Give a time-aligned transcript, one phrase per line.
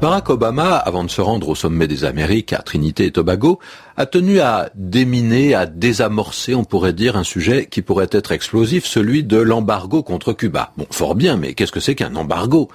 [0.00, 3.58] Barack Obama, avant de se rendre au sommet des Amériques à Trinité et Tobago,
[4.00, 8.86] a tenu à déminer, à désamorcer, on pourrait dire, un sujet qui pourrait être explosif,
[8.86, 10.72] celui de l'embargo contre Cuba.
[10.78, 12.70] Bon, fort bien, mais qu'est-ce que c'est qu'un embargo?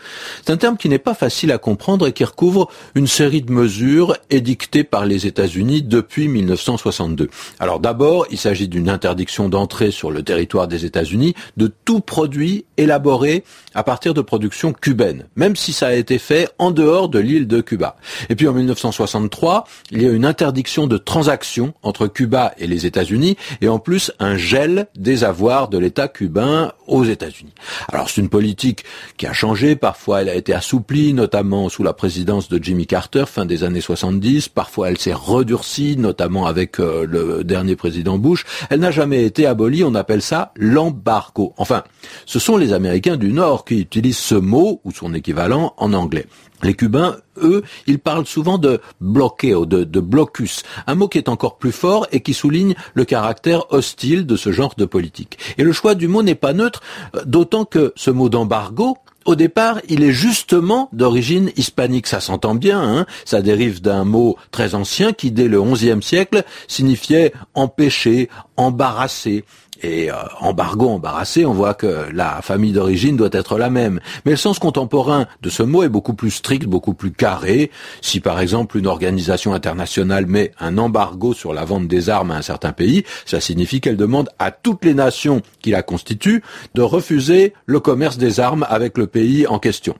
[0.46, 3.52] C'est un terme qui n'est pas facile à comprendre et qui recouvre une série de
[3.52, 7.32] mesures édictées par les États-Unis depuis 1962.
[7.60, 12.66] Alors d'abord, il s'agit d'une interdiction d'entrée sur le territoire des États-Unis de tout produit
[12.78, 17.18] élaboré à partir de productions cubaines, même si ça a été fait en dehors de
[17.18, 17.96] l'île de Cuba.
[18.30, 22.86] Et puis en 1963, il y a une interdiction de transactions entre Cuba et les
[22.86, 27.54] États-Unis et en plus un gel des avoirs de l'État cubain aux États-Unis.
[27.88, 28.84] Alors c'est une politique
[29.16, 33.24] qui a changé, parfois elle a été assouplie, notamment sous la présidence de Jimmy Carter
[33.28, 38.44] fin des années 70, parfois elle s'est redurcie, notamment avec euh, le dernier président Bush.
[38.70, 41.54] Elle n'a jamais été abolie, on appelle ça l'embargo.
[41.56, 41.86] Enfin,
[42.26, 46.26] ce sont les Américains du Nord qui utilisent ce mot ou son équivalent en anglais.
[46.62, 51.30] Les Cubains, eux, ils parlent souvent de bloqueo, de, de blocus, un mot qui est
[51.30, 55.38] encore plus fort et qui souligne le caractère hostile de ce genre de politique.
[55.58, 56.82] Et le choix du mot n'est pas neutre,
[57.16, 62.06] euh, d'autant que ce mot d'embargo, au départ, il est justement d'origine hispanique.
[62.06, 66.44] Ça s'entend bien, hein ça dérive d'un mot très ancien qui, dès le XIe siècle,
[66.68, 69.46] signifiait empêcher, embarrasser.
[69.84, 74.00] Et euh, embargo, embarrassé, on voit que la famille d'origine doit être la même.
[74.26, 77.72] Mais le sens contemporain de ce mot est beaucoup plus strict, beaucoup plus carré.
[78.02, 82.38] Si par exemple une organisation internationale met un embargo sur la vente des armes à
[82.38, 86.42] un certain pays, ça signifie qu'elle demande à toutes les nations qui la constituent
[86.74, 89.96] de refuser le commerce des armes avec le pays en question.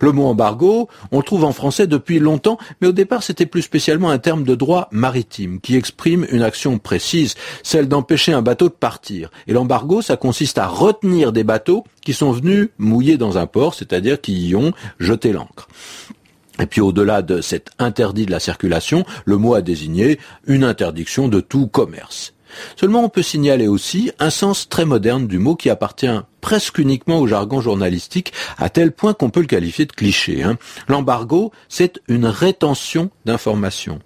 [0.00, 3.62] Le mot embargo, on le trouve en français depuis longtemps, mais au départ c'était plus
[3.62, 8.68] spécialement un terme de droit maritime qui exprime une action précise, celle d'empêcher un bateau
[8.68, 9.30] de partir.
[9.46, 13.74] Et l'embargo, ça consiste à retenir des bateaux qui sont venus mouiller dans un port,
[13.74, 15.68] c'est-à-dire qui y ont jeté l'ancre.
[16.60, 21.28] Et puis au-delà de cet interdit de la circulation, le mot a désigné une interdiction
[21.28, 22.34] de tout commerce.
[22.76, 27.18] Seulement on peut signaler aussi un sens très moderne du mot qui appartient presque uniquement
[27.18, 30.42] au jargon journalistique, à tel point qu'on peut le qualifier de cliché.
[30.42, 30.58] Hein.
[30.88, 34.00] L'embargo, c'est une rétention d'informations.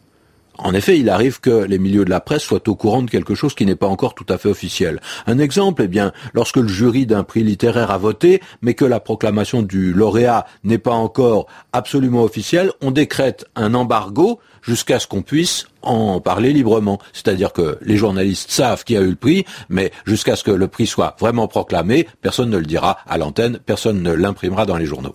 [0.58, 3.34] En effet, il arrive que les milieux de la presse soient au courant de quelque
[3.34, 5.00] chose qui n'est pas encore tout à fait officiel.
[5.26, 9.00] Un exemple, eh bien, lorsque le jury d'un prix littéraire a voté, mais que la
[9.00, 15.22] proclamation du lauréat n'est pas encore absolument officielle, on décrète un embargo jusqu'à ce qu'on
[15.22, 16.98] puisse en parler librement.
[17.12, 20.68] C'est-à-dire que les journalistes savent qui a eu le prix, mais jusqu'à ce que le
[20.68, 24.86] prix soit vraiment proclamé, personne ne le dira à l'antenne, personne ne l'imprimera dans les
[24.86, 25.12] journaux.